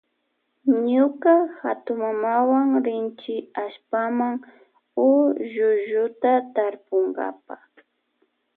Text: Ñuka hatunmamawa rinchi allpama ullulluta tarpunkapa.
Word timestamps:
Ñuka 0.87 1.33
hatunmamawa 1.59 2.59
rinchi 2.85 3.33
allpama 3.63 4.27
ullulluta 5.05 6.31
tarpunkapa. 6.55 7.55